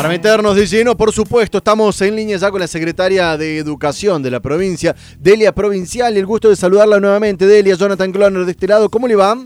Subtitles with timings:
[0.00, 4.22] Para meternos de lleno, por supuesto, estamos en línea ya con la secretaria de Educación
[4.22, 7.46] de la provincia, Delia Provincial, el gusto de saludarla nuevamente.
[7.46, 9.36] Delia, Jonathan Cloner de este lado, ¿cómo le va?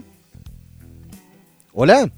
[1.72, 2.09] Hola.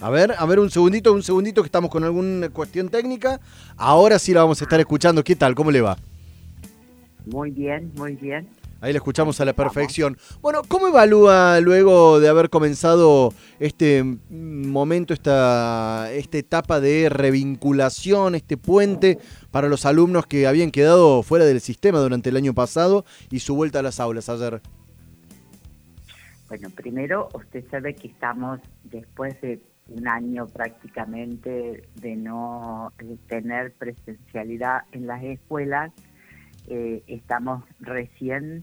[0.00, 3.38] A ver, a ver, un segundito, un segundito que estamos con alguna cuestión técnica.
[3.76, 5.22] Ahora sí la vamos a estar escuchando.
[5.22, 5.54] ¿Qué tal?
[5.54, 5.98] ¿Cómo le va?
[7.26, 8.48] Muy bien, muy bien.
[8.82, 10.18] Ahí la escuchamos a la perfección.
[10.40, 18.56] Bueno, ¿cómo evalúa luego de haber comenzado este momento, esta, esta etapa de revinculación, este
[18.56, 19.18] puente
[19.52, 23.54] para los alumnos que habían quedado fuera del sistema durante el año pasado y su
[23.54, 24.60] vuelta a las aulas ayer?
[26.48, 29.60] Bueno, primero usted sabe que estamos después de
[29.90, 32.92] un año prácticamente de no
[33.28, 35.92] tener presencialidad en las escuelas,
[36.68, 38.62] eh, estamos recién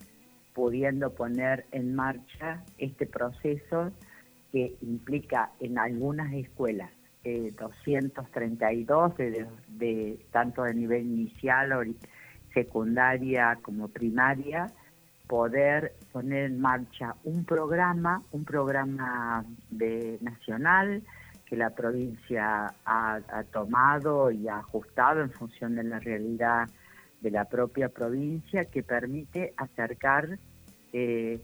[0.53, 3.91] pudiendo poner en marcha este proceso
[4.51, 6.91] que implica en algunas escuelas
[7.23, 11.83] eh, 232 de, tanto de nivel inicial o
[12.53, 14.67] secundaria como primaria
[15.27, 21.03] poder poner en marcha un programa, un programa de nacional
[21.45, 26.67] que la provincia ha, tomado y ha ajustado en función de la realidad
[27.21, 30.39] de la propia provincia que permite acercar
[30.93, 31.39] eh,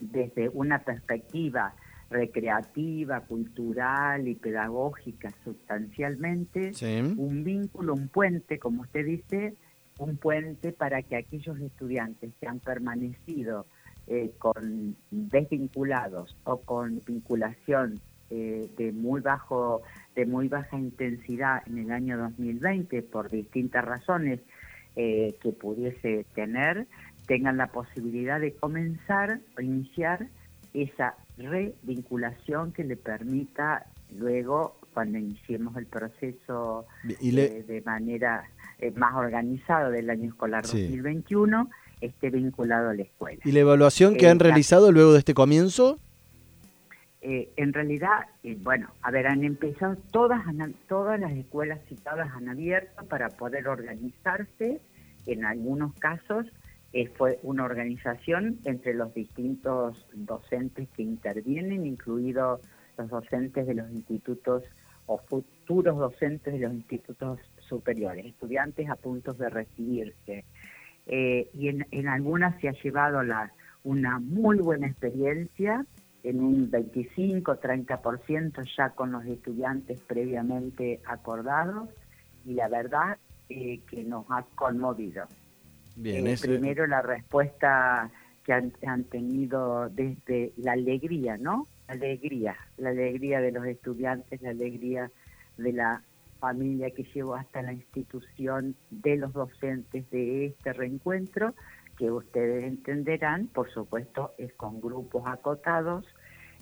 [0.00, 1.74] desde una perspectiva
[2.10, 6.72] recreativa, cultural y pedagógica sustancialmente,
[7.16, 9.54] un vínculo, un puente, como usted dice,
[9.98, 13.66] un puente para que aquellos estudiantes que han permanecido
[14.06, 19.82] eh, con desvinculados o con vinculación eh, de muy bajo
[20.14, 24.40] de muy baja intensidad en el año 2020 por distintas razones
[24.96, 26.86] eh, que pudiese tener
[27.26, 30.28] tengan la posibilidad de comenzar o iniciar
[30.74, 38.44] esa revinculación que le permita luego cuando iniciemos el proceso de manera
[38.78, 41.70] eh, más organizado del año escolar 2021
[42.00, 43.40] esté vinculado a la escuela.
[43.44, 45.98] ¿Y la evaluación que han realizado luego de este comienzo?
[47.26, 50.44] Eh, en realidad, eh, bueno, a ver, han empezado, todas,
[50.88, 54.80] todas las escuelas citadas han abierto para poder organizarse.
[55.26, 56.46] En algunos casos
[57.16, 62.60] fue una organización entre los distintos docentes que intervienen, incluidos
[62.96, 64.62] los docentes de los institutos
[65.06, 70.44] o futuros docentes de los institutos superiores, estudiantes a puntos de recibirse.
[71.06, 73.20] Eh, y en, en, algunas se ha llevado
[73.82, 75.84] una muy buena experiencia,
[76.24, 81.88] en un 25-30% ya con los estudiantes previamente acordados,
[82.44, 83.18] y la verdad
[83.48, 85.26] eh, que nos ha conmovido.
[85.96, 88.10] Bien, eh, Primero la respuesta
[88.44, 91.68] que han, han, tenido desde la alegría, ¿no?
[91.86, 95.10] La alegría, la alegría de los estudiantes, la alegría
[95.56, 96.02] de la
[96.40, 101.54] familia que llevó hasta la institución de los docentes de este reencuentro,
[101.96, 106.04] que ustedes entenderán, por supuesto, es con grupos acotados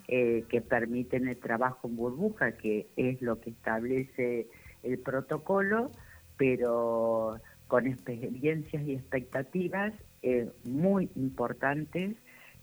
[0.07, 4.47] eh, que permiten el trabajo en burbuja, que es lo que establece
[4.83, 5.91] el protocolo,
[6.37, 12.15] pero con experiencias y expectativas eh, muy importantes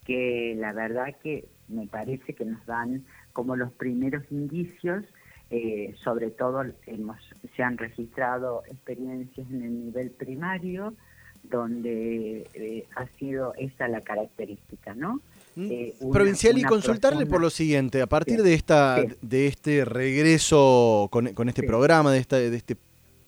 [0.04, 5.04] que la verdad que me parece que nos dan como los primeros indicios
[5.50, 7.18] eh, sobre todo hemos,
[7.56, 10.94] se han registrado experiencias en el nivel primario
[11.42, 15.20] donde eh, ha sido esa la característica, ¿no?
[15.56, 15.68] Mm.
[15.70, 21.34] Eh, Provincial y consultarle por lo siguiente, a partir de esta de este regreso con,
[21.34, 22.76] con este programa, de, esta, de este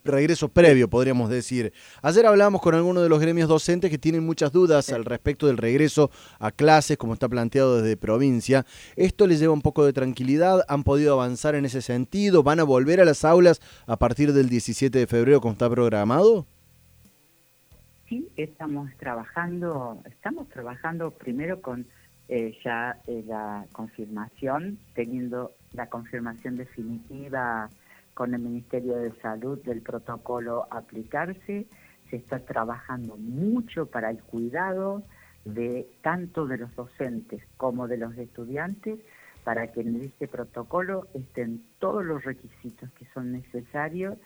[0.05, 1.73] regreso previo, podríamos decir.
[2.01, 5.57] Ayer hablábamos con algunos de los gremios docentes que tienen muchas dudas al respecto del
[5.57, 8.67] regreso a clases, como está planteado desde provincia.
[8.97, 10.65] ¿Esto les lleva un poco de tranquilidad?
[10.69, 12.43] ¿Han podido avanzar en ese sentido?
[12.43, 16.47] ¿Van a volver a las aulas a partir del 17 de febrero como está programado?
[18.37, 21.87] Estamos trabajando, estamos trabajando primero con
[22.29, 27.71] eh, ya eh, la confirmación, teniendo la confirmación definitiva
[28.13, 31.67] con el Ministerio de Salud del protocolo aplicarse.
[32.11, 35.03] Se está trabajando mucho para el cuidado
[35.47, 39.01] de tanto de los docentes como de los estudiantes
[39.43, 44.19] para que en este protocolo estén todos los requisitos que son necesarios,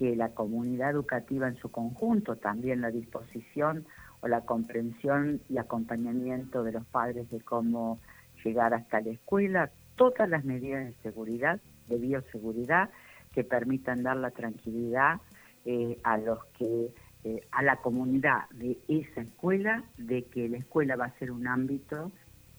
[0.00, 3.84] que la comunidad educativa en su conjunto, también la disposición
[4.20, 7.98] o la comprensión y acompañamiento de los padres de cómo
[8.42, 12.88] llegar hasta la escuela, todas las medidas de seguridad, de bioseguridad,
[13.34, 15.20] que permitan dar la tranquilidad
[15.66, 16.94] eh, a los que
[17.24, 21.46] eh, a la comunidad de esa escuela de que la escuela va a ser un
[21.46, 22.10] ámbito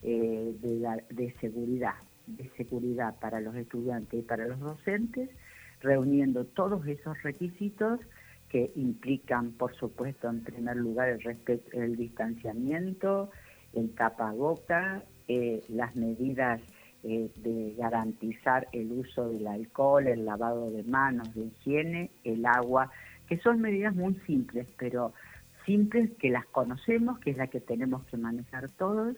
[0.03, 1.95] eh, de, de seguridad,
[2.27, 5.31] de seguridad para los estudiantes y para los docentes,
[5.81, 7.99] reuniendo todos esos requisitos
[8.49, 13.29] que implican, por supuesto, en primer lugar el, respeto, el distanciamiento,
[13.73, 16.61] el tapaboca, eh, las medidas
[17.03, 22.91] eh, de garantizar el uso del alcohol, el lavado de manos, de higiene, el agua,
[23.27, 25.13] que son medidas muy simples, pero
[25.65, 29.15] simples que las conocemos, que es la que tenemos que manejar todos,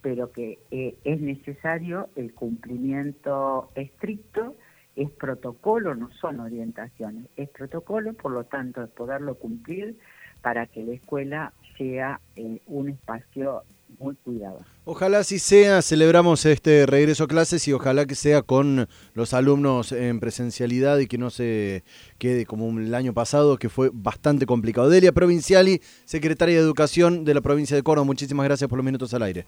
[0.00, 4.54] pero que eh, es necesario el cumplimiento estricto
[4.96, 9.98] es protocolo, no son orientaciones, es protocolo, por lo tanto, es poderlo cumplir
[10.42, 13.62] para que la escuela sea eh, un espacio
[13.98, 14.60] muy cuidado.
[14.84, 19.92] Ojalá si sea, celebramos este regreso a clases y ojalá que sea con los alumnos
[19.92, 21.84] en presencialidad y que no se
[22.18, 24.88] quede como el año pasado, que fue bastante complicado.
[24.88, 29.12] Delia Provinciali, secretaria de Educación de la provincia de Córdoba, muchísimas gracias por los minutos
[29.14, 29.46] al aire.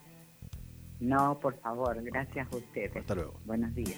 [1.00, 2.96] No, por favor, gracias a ustedes.
[2.96, 3.34] Hasta luego.
[3.44, 3.96] Buenos días.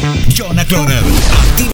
[0.00, 1.60] Jonathan.